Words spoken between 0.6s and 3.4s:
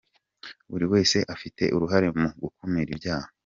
Buri wese afite uruhare mu gukumira ibyaha.